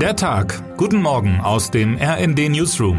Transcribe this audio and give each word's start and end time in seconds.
Der 0.00 0.14
Tag. 0.14 0.76
Guten 0.76 1.00
Morgen 1.00 1.40
aus 1.40 1.70
dem 1.70 1.96
RND 1.96 2.50
Newsroom. 2.50 2.98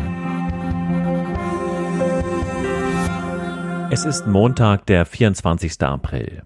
Es 3.91 4.03
ist 4.03 4.25
Montag, 4.25 4.87
der 4.87 5.05
24. 5.05 5.79
April. 5.83 6.41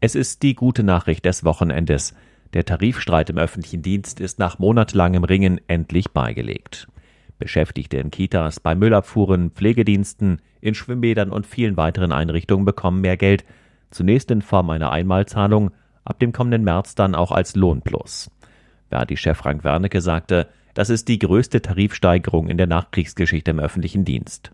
Es 0.00 0.14
ist 0.14 0.42
die 0.42 0.54
gute 0.54 0.82
Nachricht 0.82 1.24
des 1.24 1.42
Wochenendes. 1.42 2.14
Der 2.52 2.66
Tarifstreit 2.66 3.30
im 3.30 3.38
öffentlichen 3.38 3.80
Dienst 3.80 4.20
ist 4.20 4.38
nach 4.38 4.58
monatelangem 4.58 5.24
Ringen 5.24 5.58
endlich 5.68 6.10
beigelegt. 6.10 6.86
Beschäftigte 7.38 7.96
in 7.96 8.10
Kitas, 8.10 8.60
bei 8.60 8.74
Müllabfuhren, 8.74 9.52
Pflegediensten, 9.52 10.42
in 10.60 10.74
Schwimmbädern 10.74 11.30
und 11.30 11.46
vielen 11.46 11.78
weiteren 11.78 12.12
Einrichtungen 12.12 12.66
bekommen 12.66 13.00
mehr 13.00 13.16
Geld, 13.16 13.46
zunächst 13.90 14.30
in 14.30 14.42
Form 14.42 14.68
einer 14.68 14.92
Einmalzahlung, 14.92 15.70
ab 16.04 16.18
dem 16.18 16.32
kommenden 16.32 16.62
März 16.62 16.94
dann 16.94 17.14
auch 17.14 17.32
als 17.32 17.56
Lohnplus. 17.56 18.30
Verdi-Chef 18.90 19.36
Frank 19.36 19.64
Wernicke 19.64 20.00
sagte, 20.00 20.48
das 20.74 20.90
ist 20.90 21.08
die 21.08 21.18
größte 21.18 21.60
Tarifsteigerung 21.60 22.48
in 22.48 22.56
der 22.56 22.66
Nachkriegsgeschichte 22.66 23.50
im 23.50 23.58
öffentlichen 23.58 24.04
Dienst. 24.04 24.52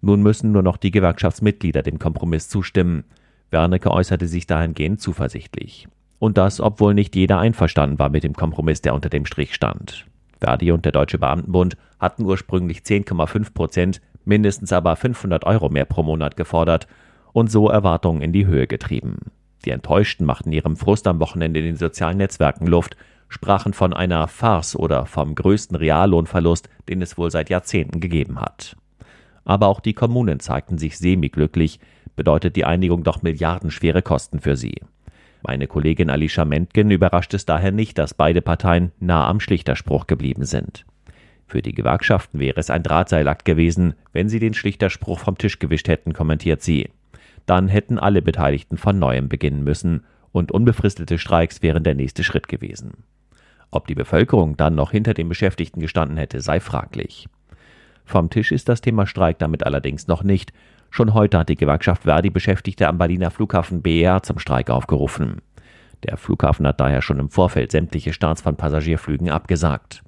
Nun 0.00 0.22
müssen 0.22 0.52
nur 0.52 0.62
noch 0.62 0.76
die 0.76 0.90
Gewerkschaftsmitglieder 0.90 1.82
dem 1.82 1.98
Kompromiss 1.98 2.48
zustimmen. 2.48 3.04
Wernicke 3.50 3.90
äußerte 3.90 4.28
sich 4.28 4.46
dahingehend 4.46 5.00
zuversichtlich. 5.00 5.88
Und 6.18 6.38
das, 6.38 6.60
obwohl 6.60 6.94
nicht 6.94 7.16
jeder 7.16 7.38
einverstanden 7.38 7.98
war 7.98 8.08
mit 8.08 8.24
dem 8.24 8.34
Kompromiss, 8.34 8.82
der 8.82 8.94
unter 8.94 9.08
dem 9.08 9.26
Strich 9.26 9.54
stand. 9.54 10.06
Verdi 10.40 10.70
und 10.70 10.84
der 10.84 10.92
Deutsche 10.92 11.18
Beamtenbund 11.18 11.76
hatten 11.98 12.24
ursprünglich 12.24 12.80
10,5 12.80 13.52
Prozent, 13.52 14.00
mindestens 14.24 14.72
aber 14.72 14.94
500 14.94 15.44
Euro 15.44 15.68
mehr 15.68 15.84
pro 15.84 16.02
Monat 16.02 16.36
gefordert 16.36 16.86
und 17.32 17.50
so 17.50 17.68
Erwartungen 17.68 18.22
in 18.22 18.32
die 18.32 18.46
Höhe 18.46 18.66
getrieben. 18.66 19.32
Die 19.64 19.70
Enttäuschten 19.70 20.24
machten 20.24 20.52
ihrem 20.52 20.76
Frust 20.76 21.06
am 21.06 21.18
Wochenende 21.20 21.60
in 21.60 21.66
den 21.66 21.76
sozialen 21.76 22.18
Netzwerken 22.18 22.66
Luft, 22.66 22.96
sprachen 23.28 23.72
von 23.72 23.92
einer 23.92 24.28
Farce 24.28 24.76
oder 24.76 25.06
vom 25.06 25.34
größten 25.34 25.76
Reallohnverlust, 25.76 26.68
den 26.88 27.02
es 27.02 27.18
wohl 27.18 27.30
seit 27.30 27.50
Jahrzehnten 27.50 28.00
gegeben 28.00 28.40
hat. 28.40 28.76
Aber 29.44 29.68
auch 29.68 29.80
die 29.80 29.94
Kommunen 29.94 30.40
zeigten 30.40 30.78
sich 30.78 30.98
semi-glücklich, 30.98 31.80
bedeutet 32.16 32.56
die 32.56 32.64
Einigung 32.64 33.04
doch 33.04 33.22
milliardenschwere 33.22 34.02
Kosten 34.02 34.40
für 34.40 34.56
sie. 34.56 34.82
Meine 35.42 35.66
Kollegin 35.66 36.10
Alicia 36.10 36.44
Mentgen 36.44 36.90
überrascht 36.90 37.32
es 37.34 37.46
daher 37.46 37.70
nicht, 37.70 37.96
dass 37.98 38.14
beide 38.14 38.42
Parteien 38.42 38.92
nah 38.98 39.28
am 39.28 39.40
Schlichterspruch 39.40 40.06
geblieben 40.06 40.44
sind. 40.44 40.84
Für 41.46 41.62
die 41.62 41.74
Gewerkschaften 41.74 42.40
wäre 42.40 42.58
es 42.58 42.70
ein 42.70 42.82
Drahtseilakt 42.82 43.44
gewesen, 43.44 43.94
wenn 44.12 44.28
sie 44.28 44.40
den 44.40 44.54
Schlichterspruch 44.54 45.20
vom 45.20 45.38
Tisch 45.38 45.58
gewischt 45.58 45.88
hätten, 45.88 46.12
kommentiert 46.12 46.62
sie 46.62 46.90
dann 47.48 47.68
hätten 47.68 47.98
alle 47.98 48.20
Beteiligten 48.20 48.76
von 48.76 48.98
neuem 48.98 49.28
beginnen 49.28 49.64
müssen 49.64 50.04
und 50.32 50.52
unbefristete 50.52 51.18
Streiks 51.18 51.62
wären 51.62 51.82
der 51.82 51.94
nächste 51.94 52.22
Schritt 52.22 52.46
gewesen. 52.46 53.04
Ob 53.70 53.86
die 53.86 53.94
Bevölkerung 53.94 54.56
dann 54.56 54.74
noch 54.74 54.92
hinter 54.92 55.14
den 55.14 55.28
Beschäftigten 55.28 55.80
gestanden 55.80 56.16
hätte, 56.16 56.40
sei 56.40 56.60
fraglich. 56.60 57.28
Vom 58.04 58.30
Tisch 58.30 58.52
ist 58.52 58.68
das 58.68 58.80
Thema 58.80 59.06
Streik 59.06 59.38
damit 59.38 59.64
allerdings 59.64 60.08
noch 60.08 60.22
nicht. 60.22 60.52
Schon 60.90 61.12
heute 61.12 61.38
hat 61.38 61.50
die 61.50 61.56
Gewerkschaft 61.56 62.04
Verdi 62.04 62.30
Beschäftigte 62.30 62.88
am 62.88 62.96
Berliner 62.96 63.30
Flughafen 63.30 63.82
BER 63.82 64.22
zum 64.22 64.38
Streik 64.38 64.70
aufgerufen. 64.70 65.42
Der 66.04 66.16
Flughafen 66.16 66.66
hat 66.66 66.80
daher 66.80 67.02
schon 67.02 67.18
im 67.18 67.28
Vorfeld 67.28 67.70
sämtliche 67.70 68.14
Starts 68.14 68.40
von 68.40 68.56
Passagierflügen 68.56 69.28
abgesagt. 69.28 70.02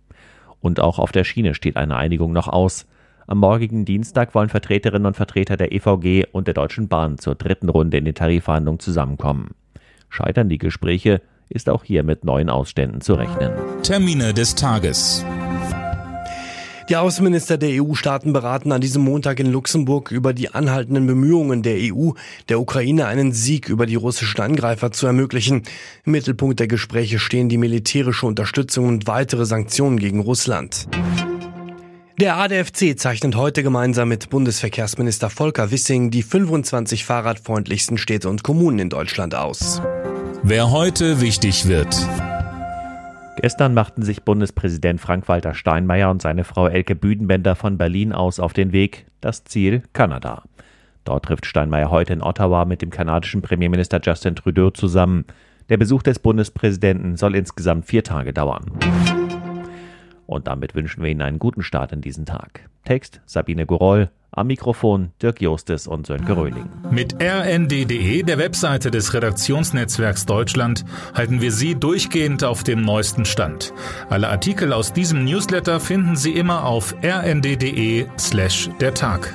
Und 0.60 0.80
auch 0.80 0.98
auf 0.98 1.12
der 1.12 1.24
Schiene 1.24 1.54
steht 1.54 1.76
eine 1.76 1.96
Einigung 1.96 2.32
noch 2.32 2.48
aus. 2.48 2.86
Am 3.26 3.38
morgigen 3.38 3.84
Dienstag 3.84 4.34
wollen 4.34 4.48
Vertreterinnen 4.48 5.06
und 5.06 5.16
Vertreter 5.16 5.56
der 5.56 5.72
EVG 5.72 6.26
und 6.32 6.46
der 6.46 6.54
Deutschen 6.54 6.88
Bahn 6.88 7.18
zur 7.18 7.34
dritten 7.34 7.68
Runde 7.68 7.98
in 7.98 8.04
den 8.04 8.14
Tarifverhandlungen 8.14 8.80
zusammenkommen. 8.80 9.50
Scheitern 10.08 10.48
die 10.48 10.58
Gespräche, 10.58 11.20
ist 11.50 11.68
auch 11.68 11.84
hier 11.84 12.02
mit 12.02 12.24
neuen 12.24 12.48
Ausständen 12.48 13.00
zu 13.00 13.14
rechnen. 13.14 13.52
Termine 13.82 14.32
des 14.32 14.54
Tages. 14.54 15.24
Die 16.88 16.96
Außenminister 16.96 17.56
der 17.56 17.80
EU-Staaten 17.80 18.32
beraten 18.32 18.72
an 18.72 18.80
diesem 18.80 19.02
Montag 19.02 19.38
in 19.38 19.52
Luxemburg 19.52 20.10
über 20.10 20.32
die 20.32 20.52
anhaltenden 20.52 21.06
Bemühungen 21.06 21.62
der 21.62 21.76
EU, 21.76 22.10
der 22.48 22.58
Ukraine 22.58 23.06
einen 23.06 23.32
Sieg 23.32 23.68
über 23.68 23.86
die 23.86 23.94
russischen 23.94 24.40
Angreifer 24.40 24.90
zu 24.90 25.06
ermöglichen. 25.06 25.62
Im 26.04 26.12
Mittelpunkt 26.12 26.58
der 26.58 26.66
Gespräche 26.66 27.20
stehen 27.20 27.48
die 27.48 27.58
militärische 27.58 28.26
Unterstützung 28.26 28.88
und 28.88 29.06
weitere 29.06 29.46
Sanktionen 29.46 30.00
gegen 30.00 30.18
Russland. 30.18 30.88
Der 32.20 32.36
ADFC 32.38 32.98
zeichnet 32.98 33.36
heute 33.36 33.62
gemeinsam 33.62 34.08
mit 34.08 34.28
Bundesverkehrsminister 34.28 35.30
Volker 35.30 35.70
Wissing 35.70 36.10
die 36.10 36.24
25 36.24 37.04
fahrradfreundlichsten 37.04 37.98
Städte 37.98 38.28
und 38.28 38.42
Kommunen 38.42 38.80
in 38.80 38.90
Deutschland 38.90 39.36
aus. 39.36 39.80
Wer 40.42 40.70
heute 40.70 41.20
wichtig 41.20 41.68
wird. 41.68 41.94
Gestern 43.36 43.74
machten 43.74 44.02
sich 44.02 44.22
Bundespräsident 44.22 45.00
Frank-Walter 45.00 45.54
Steinmeier 45.54 46.10
und 46.10 46.22
seine 46.22 46.44
Frau 46.44 46.66
Elke 46.66 46.94
Büdenbender 46.94 47.54
von 47.54 47.76
Berlin 47.76 48.12
aus 48.12 48.40
auf 48.40 48.52
den 48.52 48.72
Weg, 48.72 49.06
das 49.20 49.44
Ziel 49.44 49.82
Kanada. 49.92 50.44
Dort 51.04 51.26
trifft 51.26 51.46
Steinmeier 51.46 51.90
heute 51.90 52.14
in 52.14 52.22
Ottawa 52.22 52.64
mit 52.64 52.82
dem 52.82 52.90
kanadischen 52.90 53.42
Premierminister 53.42 54.00
Justin 54.02 54.34
Trudeau 54.34 54.70
zusammen. 54.70 55.24
Der 55.68 55.76
Besuch 55.76 56.02
des 56.02 56.18
Bundespräsidenten 56.18 57.16
soll 57.16 57.36
insgesamt 57.36 57.86
vier 57.86 58.02
Tage 58.02 58.32
dauern. 58.32 58.64
Und 60.30 60.46
damit 60.46 60.76
wünschen 60.76 61.02
wir 61.02 61.10
Ihnen 61.10 61.22
einen 61.22 61.40
guten 61.40 61.64
Start 61.64 61.90
in 61.90 62.02
diesen 62.02 62.24
Tag. 62.24 62.68
Text 62.84 63.20
Sabine 63.26 63.66
Goroll, 63.66 64.10
am 64.30 64.46
Mikrofon 64.46 65.10
Dirk 65.20 65.40
Jostes 65.40 65.88
und 65.88 66.06
Sönke 66.06 66.36
Röhling. 66.36 66.68
Mit 66.92 67.20
rnd.de, 67.20 68.22
der 68.22 68.38
Webseite 68.38 68.92
des 68.92 69.12
Redaktionsnetzwerks 69.12 70.26
Deutschland, 70.26 70.84
halten 71.14 71.40
wir 71.40 71.50
Sie 71.50 71.74
durchgehend 71.74 72.44
auf 72.44 72.62
dem 72.62 72.82
neuesten 72.82 73.24
Stand. 73.24 73.74
Alle 74.08 74.28
Artikel 74.28 74.72
aus 74.72 74.92
diesem 74.92 75.24
Newsletter 75.24 75.80
finden 75.80 76.14
Sie 76.14 76.30
immer 76.30 76.64
auf 76.64 76.94
rnd.de 77.02 78.06
slash 78.16 78.70
der 78.80 78.94
Tag. 78.94 79.34